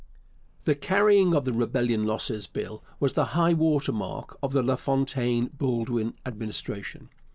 [0.63, 5.51] The carrying of the Rebellion Losses Bill was the high water mark of the LaFontaine
[5.55, 7.09] Baldwin Administration.